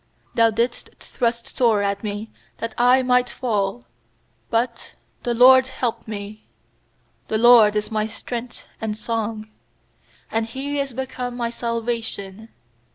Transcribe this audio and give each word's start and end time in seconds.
13Thou 0.35 0.55
didst 0.55 0.89
thrust 0.99 1.55
sore 1.55 1.83
at 1.83 2.03
me 2.03 2.31
that 2.57 2.73
I 2.75 3.03
might 3.03 3.29
fall; 3.29 3.85
But 4.49 4.95
the 5.21 5.35
LORD 5.35 5.67
helped 5.67 6.07
me. 6.07 6.47
14The 7.29 7.37
LORD 7.37 7.75
is 7.75 7.91
my 7.91 8.07
strength 8.07 8.65
and 8.81 8.97
song; 8.97 9.51
And 10.31 10.47
He 10.47 10.79
is 10.79 10.93
become 10.93 11.37
my 11.37 11.51
salvation. 11.51 12.49